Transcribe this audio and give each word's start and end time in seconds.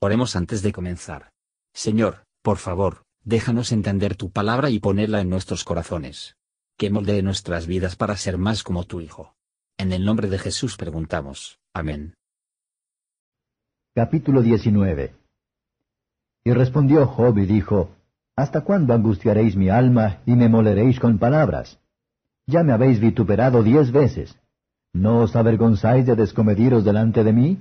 Oremos 0.00 0.36
antes 0.36 0.62
de 0.62 0.72
comenzar. 0.72 1.30
Señor, 1.72 2.24
por 2.42 2.58
favor, 2.58 3.04
déjanos 3.24 3.72
entender 3.72 4.14
tu 4.14 4.30
palabra 4.30 4.68
y 4.68 4.78
ponerla 4.78 5.20
en 5.20 5.30
nuestros 5.30 5.64
corazones. 5.64 6.36
Que 6.76 6.90
moldee 6.90 7.22
nuestras 7.22 7.66
vidas 7.66 7.96
para 7.96 8.16
ser 8.16 8.36
más 8.36 8.62
como 8.62 8.84
tu 8.84 9.00
Hijo. 9.00 9.34
En 9.78 9.92
el 9.92 10.04
nombre 10.04 10.28
de 10.28 10.38
Jesús 10.38 10.76
preguntamos. 10.76 11.58
Amén. 11.72 12.14
Capítulo 13.94 14.42
19 14.42 15.14
Y 16.44 16.52
respondió 16.52 17.06
Job 17.06 17.38
y 17.38 17.46
dijo, 17.46 17.96
¿Hasta 18.36 18.64
cuándo 18.64 18.92
angustiaréis 18.92 19.56
mi 19.56 19.70
alma 19.70 20.20
y 20.26 20.32
me 20.32 20.50
moleréis 20.50 21.00
con 21.00 21.18
palabras? 21.18 21.78
Ya 22.46 22.62
me 22.62 22.72
habéis 22.72 23.00
vituperado 23.00 23.62
diez 23.62 23.90
veces. 23.90 24.38
¿No 24.92 25.20
os 25.20 25.34
avergonzáis 25.34 26.04
de 26.04 26.16
descomediros 26.16 26.84
delante 26.84 27.24
de 27.24 27.32
mí? 27.32 27.58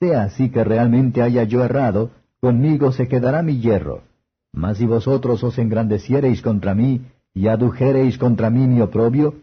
Sea 0.00 0.22
así 0.22 0.48
que 0.48 0.64
realmente 0.64 1.20
haya 1.20 1.44
yo 1.44 1.62
errado, 1.62 2.10
conmigo 2.40 2.90
se 2.90 3.06
quedará 3.06 3.42
mi 3.42 3.60
hierro. 3.60 4.04
Mas 4.50 4.78
si 4.78 4.86
vosotros 4.86 5.44
os 5.44 5.58
engrandeciereis 5.58 6.40
contra 6.40 6.74
mí, 6.74 7.02
y 7.34 7.48
adujereis 7.48 8.16
contra 8.16 8.48
mí 8.48 8.66
mi 8.66 8.80
oprobio, 8.80 9.34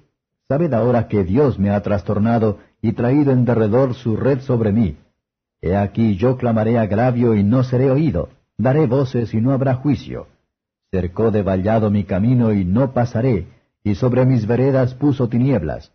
sabed 0.47 0.73
ahora 0.73 1.07
que 1.07 1.23
Dios 1.23 1.59
me 1.59 1.69
ha 1.69 1.79
trastornado 1.83 2.57
y 2.81 2.93
traído 2.93 3.31
en 3.31 3.45
derredor 3.45 3.93
su 3.93 4.17
red 4.17 4.39
sobre 4.39 4.71
mí. 4.71 4.97
He 5.61 5.75
aquí 5.75 6.15
yo 6.15 6.37
clamaré 6.37 6.79
agravio 6.79 7.35
y 7.35 7.43
no 7.43 7.63
seré 7.63 7.91
oído, 7.91 8.29
daré 8.57 8.87
voces 8.87 9.35
y 9.35 9.41
no 9.41 9.51
habrá 9.51 9.75
juicio. 9.75 10.25
Cercó 10.89 11.29
de 11.29 11.43
vallado 11.43 11.91
mi 11.91 12.03
camino 12.03 12.51
y 12.51 12.65
no 12.65 12.93
pasaré, 12.93 13.45
y 13.83 13.93
sobre 13.93 14.25
mis 14.25 14.47
veredas 14.47 14.95
puso 14.95 15.29
tinieblas. 15.29 15.91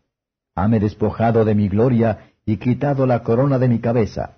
Hame 0.55 0.79
despojado 0.79 1.45
de 1.45 1.57
mi 1.57 1.69
gloria 1.69 2.31
y 2.47 2.59
quitado 2.59 3.07
la 3.07 3.25
corona 3.25 3.59
de 3.59 3.67
mi 3.67 3.81
cabeza 3.81 4.37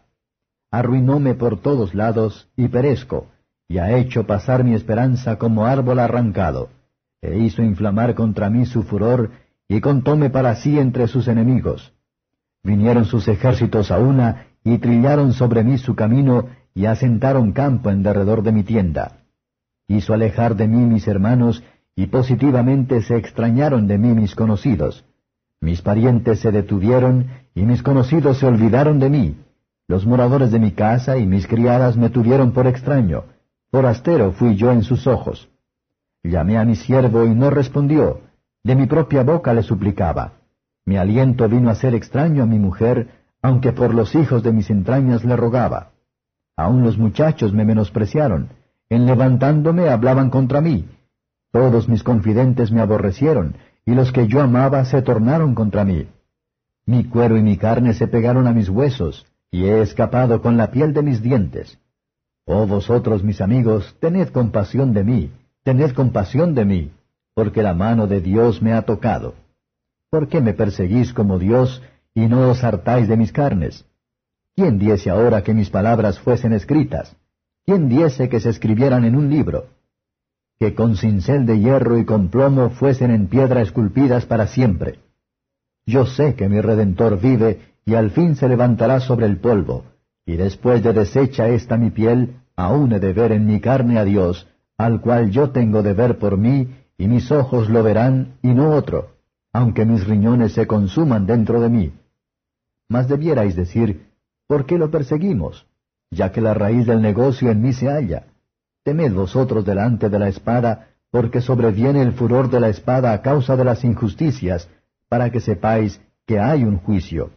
arruinóme 0.79 1.35
por 1.35 1.61
todos 1.61 1.95
lados, 1.95 2.49
y 2.57 2.69
perezco, 2.69 3.29
y 3.69 3.79
ha 3.79 3.97
hecho 3.97 4.27
pasar 4.27 4.65
mi 4.65 4.75
esperanza 4.75 5.37
como 5.37 5.67
árbol 5.67 5.99
arrancado, 5.99 6.69
e 7.23 7.39
hizo 7.39 7.63
inflamar 7.63 8.15
contra 8.15 8.51
mí 8.51 8.67
su 8.67 8.83
furor, 8.83 9.31
y 9.69 9.81
contóme 9.81 10.31
para 10.31 10.57
sí 10.57 10.79
entre 10.79 11.07
sus 11.07 11.29
enemigos. 11.29 11.93
Vinieron 12.63 13.05
sus 13.05 13.29
ejércitos 13.29 13.91
a 13.91 13.99
una, 13.99 14.47
y 14.65 14.79
trillaron 14.79 15.33
sobre 15.33 15.63
mí 15.63 15.79
su 15.79 15.95
camino, 15.95 16.49
y 16.75 16.87
asentaron 16.87 17.53
campo 17.53 17.91
en 17.91 18.03
derredor 18.03 18.43
de 18.43 18.53
mi 18.53 18.65
tienda. 18.65 19.19
Hizo 19.87 20.13
alejar 20.13 20.57
de 20.57 20.67
mí 20.67 20.79
mis 20.79 21.07
hermanos, 21.07 21.63
y 21.95 22.07
positivamente 22.07 23.03
se 23.03 23.17
extrañaron 23.17 23.87
de 23.87 23.99
mí 23.99 24.09
mis 24.09 24.35
conocidos. 24.35 25.05
Mis 25.61 25.83
parientes 25.83 26.41
se 26.41 26.51
detuvieron, 26.51 27.29
y 27.55 27.63
mis 27.63 27.83
conocidos 27.83 28.39
se 28.39 28.47
olvidaron 28.47 28.99
de 28.99 29.11
mí. 29.11 29.37
Los 29.87 30.07
moradores 30.07 30.51
de 30.51 30.59
mi 30.59 30.73
casa 30.73 31.19
y 31.19 31.27
mis 31.27 31.47
criadas 31.47 31.97
me 31.97 32.09
tuvieron 32.09 32.53
por 32.53 32.67
extraño, 32.67 33.25
forastero 33.71 34.33
fui 34.33 34.57
yo 34.57 34.73
en 34.73 34.83
sus 34.83 35.07
ojos. 35.07 35.51
Llamé 36.23 36.57
a 36.57 36.65
mi 36.65 36.75
siervo 36.75 37.25
y 37.25 37.35
no 37.35 37.51
respondió, 37.51 38.23
de 38.63 38.77
mi 38.77 38.87
propia 38.87 39.23
boca 39.23 39.53
le 39.53 39.63
suplicaba. 39.63 40.33
Mi 40.87 40.97
aliento 40.97 41.49
vino 41.49 41.69
a 41.69 41.75
ser 41.75 41.95
extraño 41.95 42.43
a 42.43 42.47
mi 42.47 42.59
mujer, 42.59 43.11
aunque 43.43 43.73
por 43.73 43.95
los 43.95 44.15
hijos 44.15 44.43
de 44.43 44.53
mis 44.53 44.71
entrañas 44.71 45.23
le 45.23 45.37
rogaba. 45.37 45.91
Aun 46.57 46.83
los 46.83 46.97
muchachos 46.97 47.53
me 47.53 47.67
menospreciaron, 47.67 48.49
en 48.89 49.05
levantándome 49.05 49.91
hablaban 49.91 50.31
contra 50.31 50.63
mí. 50.63 50.89
Todos 51.53 51.91
mis 51.91 52.03
confidentes 52.03 52.73
me 52.73 52.81
aborrecieron, 52.81 53.57
y 53.85 53.95
los 53.95 54.13
que 54.13 54.29
yo 54.29 54.41
amaba 54.41 54.87
se 54.87 55.03
tornaron 55.03 55.55
contra 55.55 55.85
mí. 55.85 56.09
Mi 56.87 57.05
cuero 57.05 57.37
y 57.37 57.43
mi 57.43 57.59
carne 57.59 57.93
se 57.93 58.07
pegaron 58.09 58.47
a 58.47 58.53
mis 58.53 58.71
huesos, 58.71 59.27
y 59.55 59.67
he 59.67 59.83
escapado 59.83 60.43
con 60.43 60.57
la 60.57 60.73
piel 60.73 60.93
de 60.93 61.03
mis 61.05 61.23
dientes. 61.23 61.79
Oh 62.45 62.67
vosotros 62.67 63.23
mis 63.23 63.41
amigos, 63.41 63.97
tened 64.01 64.31
compasión 64.31 64.93
de 64.93 65.05
mí, 65.05 65.31
tened 65.63 65.93
compasión 65.93 66.57
de 66.57 66.65
mí, 66.65 66.93
porque 67.35 67.63
la 67.63 67.73
mano 67.73 68.09
de 68.09 68.21
Dios 68.21 68.61
me 68.61 68.73
ha 68.73 68.83
tocado. 68.83 69.37
¿Por 70.11 70.27
qué 70.27 70.41
me 70.41 70.55
perseguís 70.55 71.13
como 71.13 71.39
Dios 71.39 71.81
y 72.15 72.23
no 72.27 72.51
os 72.51 72.65
hartáis 72.65 73.07
de 73.07 73.17
mis 73.17 73.31
carnes? 73.31 73.85
¿Quién 74.57 74.81
diese 74.81 75.09
ahora 75.11 75.45
que 75.45 75.55
mis 75.55 75.71
palabras 75.71 76.19
fuesen 76.19 76.53
escritas? 76.53 77.15
¿Quién 77.65 77.89
diese 77.89 78.29
que 78.29 78.41
se 78.41 78.51
escribieran 78.51 79.05
en 79.05 79.15
un 79.15 79.31
libro? 79.31 79.69
Que 80.59 80.75
con 80.75 80.97
cincel 80.97 81.47
de 81.47 81.61
hierro 81.61 81.97
y 81.97 82.05
con 82.05 82.29
plomo 82.29 82.71
fuesen 82.71 83.13
en 83.13 83.29
piedra 83.29 83.63
esculpidas 83.63 84.27
para 84.27 84.49
siempre. 84.49 84.99
Yo 85.87 86.07
sé 86.07 86.35
que 86.35 86.49
mi 86.49 86.61
Redentor 86.61 87.21
vive 87.21 87.74
y 87.85 87.95
al 87.95 88.11
fin 88.11 88.37
se 88.37 88.49
levantará 88.49 89.01
sobre 89.01 89.27
el 89.27 89.39
polvo, 89.39 89.85
y 90.27 90.37
después 90.37 90.83
de 90.83 90.93
deshecha 90.93 91.49
esta 91.49 91.77
mi 91.77 91.91
piel, 91.91 92.37
aún 92.57 92.93
he 92.93 93.01
de 93.01 93.13
ver 93.13 93.33
en 93.33 93.47
mi 93.47 93.61
carne 93.61 93.99
a 93.99 94.05
Dios, 94.05 94.47
al 94.79 95.01
cual 95.01 95.31
yo 95.31 95.51
tengo 95.51 95.83
de 95.83 95.93
ver 95.93 96.19
por 96.19 96.37
mí, 96.37 96.75
y 96.97 97.07
mis 97.09 97.31
ojos 97.31 97.69
lo 97.69 97.83
verán, 97.83 98.39
y 98.43 98.55
no 98.55 98.71
otro, 98.71 99.11
aunque 99.53 99.85
mis 99.85 100.07
riñones 100.07 100.53
se 100.53 100.67
consuman 100.67 101.27
dentro 101.27 101.61
de 101.61 101.69
mí. 101.69 101.93
Mas 102.89 103.09
debierais 103.09 103.57
decir, 103.57 104.09
¿por 104.47 104.67
qué 104.67 104.79
lo 104.79 104.91
perseguimos? 104.91 105.67
Ya 106.11 106.33
que 106.33 106.41
la 106.41 106.55
raíz 106.55 106.87
del 106.87 107.03
negocio 107.03 107.51
en 107.51 107.61
mí 107.61 107.73
se 107.73 107.89
halla. 107.89 108.27
Temed 108.85 109.13
vosotros 109.13 109.65
delante 109.65 110.09
de 110.09 110.19
la 110.19 110.29
espada, 110.29 110.89
porque 111.11 111.41
sobreviene 111.41 112.03
el 112.03 112.13
furor 112.13 112.51
de 112.51 112.61
la 112.61 112.69
espada 112.69 113.13
a 113.13 113.23
causa 113.23 113.57
de 113.57 113.65
las 113.65 113.85
injusticias, 113.85 114.69
para 115.09 115.31
que 115.31 115.41
sepáis 115.41 116.01
que 116.27 116.39
hay 116.39 116.65
un 116.65 116.79
juicio. 116.79 117.31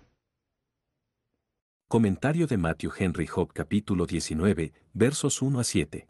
Comentario 1.90 2.48
de 2.48 2.58
Matthew 2.58 2.92
Henry 3.00 3.28
Job 3.28 3.54
capítulo 3.54 4.06
19, 4.06 4.74
versos 4.94 5.42
1 5.42 5.58
a 5.62 5.64
7. 5.64 6.10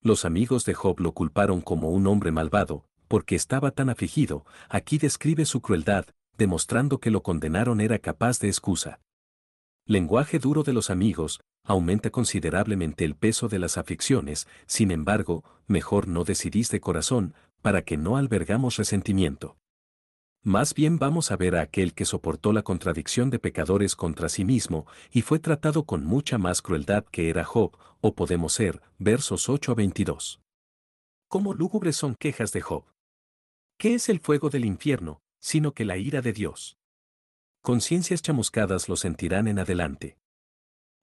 Los 0.00 0.24
amigos 0.24 0.64
de 0.64 0.72
Job 0.72 1.00
lo 1.00 1.12
culparon 1.12 1.60
como 1.60 1.90
un 1.90 2.06
hombre 2.06 2.32
malvado, 2.32 2.86
porque 3.06 3.34
estaba 3.34 3.72
tan 3.72 3.90
afligido, 3.90 4.46
aquí 4.70 4.96
describe 4.96 5.44
su 5.44 5.60
crueldad, 5.60 6.06
demostrando 6.38 6.98
que 6.98 7.10
lo 7.10 7.22
condenaron 7.22 7.82
era 7.82 7.98
capaz 7.98 8.38
de 8.38 8.48
excusa. 8.48 8.98
Lenguaje 9.84 10.38
duro 10.38 10.62
de 10.62 10.72
los 10.72 10.88
amigos, 10.88 11.40
aumenta 11.62 12.08
considerablemente 12.08 13.04
el 13.04 13.16
peso 13.16 13.48
de 13.48 13.58
las 13.58 13.76
aflicciones, 13.76 14.48
sin 14.64 14.90
embargo, 14.90 15.44
mejor 15.66 16.08
no 16.08 16.24
decidís 16.24 16.70
de 16.70 16.80
corazón, 16.80 17.34
para 17.60 17.82
que 17.82 17.98
no 17.98 18.16
albergamos 18.16 18.78
resentimiento. 18.78 19.58
Más 20.46 20.74
bien 20.74 21.00
vamos 21.00 21.32
a 21.32 21.36
ver 21.36 21.56
a 21.56 21.62
aquel 21.62 21.92
que 21.92 22.04
soportó 22.04 22.52
la 22.52 22.62
contradicción 22.62 23.30
de 23.30 23.40
pecadores 23.40 23.96
contra 23.96 24.28
sí 24.28 24.44
mismo 24.44 24.86
y 25.10 25.22
fue 25.22 25.40
tratado 25.40 25.86
con 25.86 26.04
mucha 26.04 26.38
más 26.38 26.62
crueldad 26.62 27.04
que 27.04 27.30
era 27.30 27.44
Job, 27.44 27.76
o 28.00 28.14
podemos 28.14 28.52
ser, 28.52 28.80
versos 28.96 29.48
8 29.48 29.72
a 29.72 29.74
22. 29.74 30.40
¿Cómo 31.26 31.52
lúgubres 31.52 31.96
son 31.96 32.14
quejas 32.14 32.52
de 32.52 32.60
Job? 32.60 32.84
¿Qué 33.76 33.94
es 33.94 34.08
el 34.08 34.20
fuego 34.20 34.48
del 34.48 34.64
infierno, 34.64 35.18
sino 35.40 35.72
que 35.72 35.84
la 35.84 35.96
ira 35.96 36.22
de 36.22 36.32
Dios? 36.32 36.76
Conciencias 37.60 38.22
chamuscadas 38.22 38.88
lo 38.88 38.94
sentirán 38.94 39.48
en 39.48 39.58
adelante. 39.58 40.16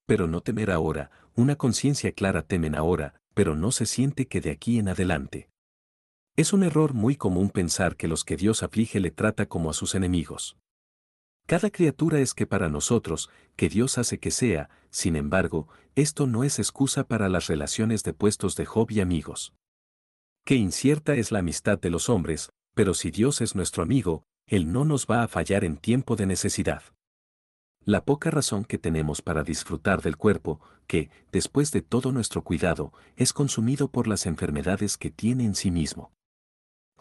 Pero 0.05 0.25
no 0.25 0.39
temer 0.39 0.71
ahora, 0.71 1.11
una 1.35 1.57
conciencia 1.57 2.13
clara 2.13 2.43
temen 2.43 2.75
ahora, 2.75 3.19
pero 3.33 3.57
no 3.57 3.73
se 3.73 3.87
siente 3.87 4.25
que 4.25 4.39
de 4.39 4.51
aquí 4.51 4.79
en 4.79 4.87
adelante. 4.87 5.49
Es 6.35 6.51
un 6.51 6.63
error 6.63 6.95
muy 6.95 7.15
común 7.15 7.51
pensar 7.51 7.95
que 7.95 8.07
los 8.07 8.23
que 8.23 8.37
Dios 8.37 8.63
aflige 8.63 8.99
le 8.99 9.11
trata 9.11 9.45
como 9.45 9.69
a 9.69 9.73
sus 9.73 9.93
enemigos. 9.93 10.57
Cada 11.45 11.69
criatura 11.69 12.21
es 12.21 12.33
que 12.33 12.47
para 12.47 12.69
nosotros, 12.69 13.29
que 13.55 13.69
Dios 13.69 13.99
hace 13.99 14.17
que 14.17 14.31
sea, 14.31 14.71
sin 14.89 15.15
embargo, 15.15 15.67
esto 15.93 16.25
no 16.25 16.43
es 16.43 16.57
excusa 16.57 17.03
para 17.03 17.29
las 17.29 17.45
relaciones 17.45 18.01
de 18.03 18.13
puestos 18.13 18.55
de 18.55 18.65
Job 18.65 18.89
y 18.89 18.99
amigos. 18.99 19.53
Qué 20.43 20.55
incierta 20.55 21.13
es 21.13 21.31
la 21.31 21.39
amistad 21.39 21.79
de 21.79 21.91
los 21.91 22.09
hombres, 22.09 22.49
pero 22.73 22.95
si 22.95 23.11
Dios 23.11 23.39
es 23.41 23.53
nuestro 23.55 23.83
amigo, 23.83 24.23
Él 24.47 24.71
no 24.71 24.85
nos 24.85 25.05
va 25.05 25.21
a 25.21 25.27
fallar 25.27 25.63
en 25.63 25.77
tiempo 25.77 26.15
de 26.15 26.25
necesidad. 26.25 26.81
La 27.85 28.05
poca 28.05 28.31
razón 28.31 28.65
que 28.65 28.79
tenemos 28.79 29.21
para 29.21 29.43
disfrutar 29.43 30.01
del 30.01 30.17
cuerpo, 30.17 30.61
que, 30.87 31.11
después 31.31 31.71
de 31.71 31.83
todo 31.83 32.11
nuestro 32.11 32.43
cuidado, 32.43 32.91
es 33.17 33.33
consumido 33.33 33.89
por 33.89 34.07
las 34.07 34.25
enfermedades 34.25 34.97
que 34.97 35.11
tiene 35.11 35.45
en 35.45 35.53
sí 35.53 35.69
mismo. 35.69 36.11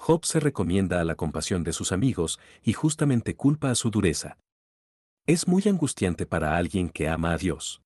Job 0.04 0.24
se 0.24 0.40
recomienda 0.40 1.00
a 1.00 1.04
la 1.04 1.14
compasión 1.14 1.62
de 1.62 1.72
sus 1.72 1.92
amigos 1.92 2.40
y 2.64 2.72
justamente 2.72 3.36
culpa 3.36 3.70
a 3.70 3.76
su 3.76 3.88
dureza. 3.88 4.36
Es 5.28 5.46
muy 5.46 5.62
angustiante 5.68 6.26
para 6.26 6.56
alguien 6.56 6.88
que 6.88 7.08
ama 7.08 7.32
a 7.32 7.38
Dios. 7.38 7.82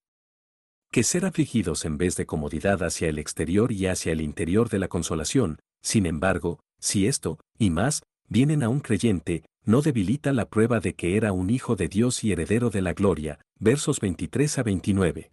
Que 0.91 1.03
ser 1.03 1.27
afligidos 1.27 1.85
en 1.85 1.99
vez 1.99 2.17
de 2.17 2.25
comodidad 2.25 2.83
hacia 2.83 3.11
el 3.11 3.19
exterior 3.19 3.71
y 3.71 3.87
hacia 3.87 4.13
el 4.13 4.23
interior 4.23 4.71
de 4.71 4.79
la 4.79 4.89
consolación, 4.89 5.59
sin 5.83 6.07
embargo, 6.07 6.61
si 6.81 7.07
esto, 7.07 7.39
y 7.59 7.69
más, 7.69 8.03
vienen 8.31 8.63
a 8.63 8.71
un 8.71 8.81
creyente, 8.81 9.45
no 9.67 9.83
debilita 9.83 10.33
la 10.33 10.49
prueba 10.49 10.81
de 10.81 10.95
que 10.95 11.19
era 11.19 11.33
un 11.33 11.51
hijo 11.51 11.77
de 11.77 11.89
Dios 11.89 12.25
y 12.25 12.33
heredero 12.33 12.71
de 12.71 12.81
la 12.81 12.95
gloria, 12.95 13.41
versos 13.59 14.01
23 14.01 14.57
a 14.57 14.63
29. 14.63 15.33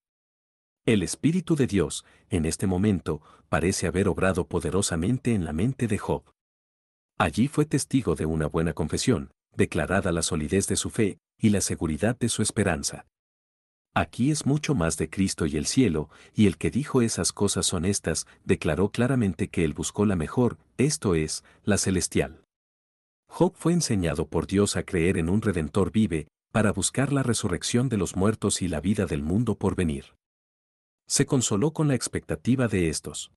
El 0.85 1.01
Espíritu 1.01 1.55
de 1.55 1.65
Dios, 1.65 2.03
en 2.29 2.45
este 2.45 2.67
momento, 2.67 3.21
parece 3.47 3.87
haber 3.87 4.09
obrado 4.09 4.49
poderosamente 4.49 5.33
en 5.33 5.45
la 5.45 5.53
mente 5.53 5.87
de 5.87 5.97
Job. 5.97 6.32
Allí 7.17 7.47
fue 7.47 7.65
testigo 7.65 8.15
de 8.15 8.25
una 8.25 8.47
buena 8.47 8.73
confesión, 8.73 9.31
declarada 9.55 10.11
la 10.11 10.21
solidez 10.21 10.67
de 10.67 10.75
su 10.75 10.89
fe 10.89 11.19
y 11.37 11.49
la 11.49 11.61
seguridad 11.61 12.17
de 12.17 12.29
su 12.29 12.41
esperanza. 12.41 13.05
Aquí 13.95 14.31
es 14.31 14.47
mucho 14.47 14.73
más 14.73 14.97
de 14.97 15.09
Cristo 15.09 15.45
y 15.45 15.55
el 15.55 15.67
cielo, 15.67 16.09
y 16.33 16.47
el 16.47 16.57
que 16.57 16.71
dijo 16.71 17.03
esas 17.03 17.31
cosas 17.31 17.67
son 17.67 17.85
estas, 17.85 18.25
declaró 18.43 18.89
claramente 18.89 19.49
que 19.49 19.63
él 19.63 19.73
buscó 19.73 20.05
la 20.07 20.15
mejor, 20.15 20.57
esto 20.77 21.13
es, 21.13 21.43
la 21.63 21.77
celestial. 21.77 22.43
Job 23.27 23.53
fue 23.55 23.73
enseñado 23.73 24.27
por 24.27 24.47
Dios 24.47 24.77
a 24.77 24.83
creer 24.83 25.17
en 25.17 25.29
un 25.29 25.43
Redentor 25.43 25.91
vive, 25.91 26.27
para 26.51 26.71
buscar 26.71 27.13
la 27.13 27.21
resurrección 27.21 27.87
de 27.89 27.97
los 27.97 28.15
muertos 28.15 28.61
y 28.63 28.67
la 28.67 28.79
vida 28.79 29.05
del 29.05 29.21
mundo 29.21 29.55
por 29.55 29.75
venir. 29.75 30.15
Se 31.07 31.25
consoló 31.25 31.71
con 31.71 31.87
la 31.87 31.95
expectativa 31.95 32.67
de 32.67 32.89
estos. 32.89 33.31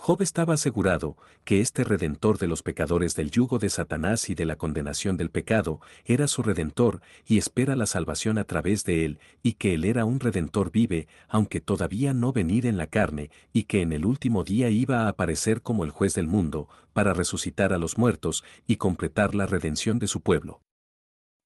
Job 0.00 0.22
estaba 0.22 0.54
asegurado 0.54 1.16
que 1.44 1.60
este 1.60 1.82
redentor 1.82 2.38
de 2.38 2.46
los 2.46 2.62
pecadores 2.62 3.16
del 3.16 3.32
yugo 3.32 3.58
de 3.58 3.68
Satanás 3.68 4.30
y 4.30 4.36
de 4.36 4.46
la 4.46 4.54
condenación 4.54 5.16
del 5.16 5.28
pecado 5.28 5.80
era 6.04 6.28
su 6.28 6.44
redentor 6.44 7.02
y 7.26 7.36
espera 7.36 7.74
la 7.74 7.84
salvación 7.84 8.38
a 8.38 8.44
través 8.44 8.84
de 8.84 9.04
él, 9.04 9.18
y 9.42 9.54
que 9.54 9.74
él 9.74 9.84
era 9.84 10.04
un 10.04 10.20
redentor 10.20 10.70
vive, 10.70 11.08
aunque 11.28 11.60
todavía 11.60 12.14
no 12.14 12.32
venir 12.32 12.64
en 12.64 12.76
la 12.76 12.86
carne, 12.86 13.30
y 13.52 13.64
que 13.64 13.82
en 13.82 13.92
el 13.92 14.06
último 14.06 14.44
día 14.44 14.70
iba 14.70 15.00
a 15.00 15.08
aparecer 15.08 15.62
como 15.62 15.84
el 15.84 15.90
juez 15.90 16.14
del 16.14 16.28
mundo, 16.28 16.68
para 16.92 17.12
resucitar 17.12 17.72
a 17.72 17.78
los 17.78 17.98
muertos 17.98 18.44
y 18.68 18.76
completar 18.76 19.34
la 19.34 19.46
redención 19.46 19.98
de 19.98 20.06
su 20.06 20.20
pueblo. 20.20 20.62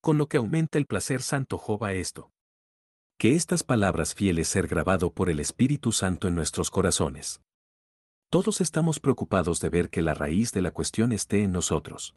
Con 0.02 0.19
lo 0.19 0.28
que 0.28 0.37
aumenta 0.37 0.76
el 0.76 0.84
placer 0.84 1.22
santo 1.22 1.56
Job 1.56 1.84
a 1.84 1.94
esto. 1.94 2.31
Que 3.19 3.34
estas 3.34 3.64
palabras 3.64 4.14
fieles 4.14 4.46
ser 4.46 4.66
grabado 4.69 5.10
por 5.10 5.31
el 5.31 5.40
Espíritu 5.40 5.90
Santo 5.90 6.28
en 6.28 6.34
nuestros 6.34 6.70
corazones. 6.70 7.40
Todos 8.32 8.62
estamos 8.62 8.99
preocupados 8.99 9.61
de 9.61 9.69
ver 9.69 9.90
que 9.90 10.00
la 10.00 10.14
raíz 10.14 10.52
de 10.52 10.62
la 10.62 10.70
cuestión 10.70 11.12
esté 11.12 11.43
en 11.43 11.52
nosotros. 11.52 12.14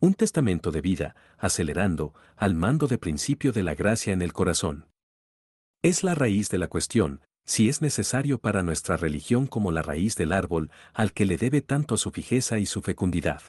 Un 0.00 0.14
testamento 0.14 0.72
de 0.72 0.80
vida, 0.80 1.14
acelerando, 1.38 2.14
al 2.34 2.56
mando 2.56 2.88
de 2.88 2.98
principio 2.98 3.52
de 3.52 3.62
la 3.62 3.76
gracia 3.76 4.12
en 4.12 4.22
el 4.22 4.32
corazón. 4.32 4.88
Es 5.82 6.02
la 6.02 6.16
raíz 6.16 6.48
de 6.48 6.58
la 6.58 6.66
cuestión, 6.66 7.20
si 7.44 7.68
es 7.68 7.80
necesario 7.80 8.40
para 8.40 8.64
nuestra 8.64 8.96
religión 8.96 9.46
como 9.46 9.70
la 9.70 9.82
raíz 9.82 10.16
del 10.16 10.32
árbol, 10.32 10.72
al 10.94 11.12
que 11.12 11.26
le 11.26 11.36
debe 11.36 11.60
tanto 11.60 11.96
su 11.96 12.10
fijeza 12.10 12.58
y 12.58 12.66
su 12.66 12.82
fecundidad. 12.82 13.40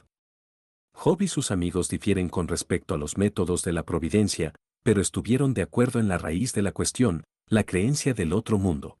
Job 0.94 1.20
y 1.20 1.26
sus 1.26 1.50
amigos 1.50 1.88
difieren 1.88 2.28
con 2.28 2.46
respecto 2.46 2.94
a 2.94 2.96
los 2.96 3.18
métodos 3.18 3.64
de 3.64 3.72
la 3.72 3.82
providencia, 3.82 4.54
pero 4.84 5.00
estuvieron 5.00 5.52
de 5.52 5.62
acuerdo 5.62 5.98
en 5.98 6.06
la 6.06 6.18
raíz 6.18 6.52
de 6.52 6.62
la 6.62 6.70
cuestión, 6.70 7.24
la 7.48 7.64
creencia 7.64 8.14
del 8.14 8.34
otro 8.34 8.56
mundo. 8.56 9.00